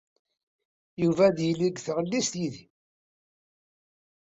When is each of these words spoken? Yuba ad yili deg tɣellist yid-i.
Yuba 1.01 1.23
ad 1.27 1.37
yili 1.45 1.67
deg 1.69 1.77
tɣellist 1.79 2.33
yid-i. 2.39 2.65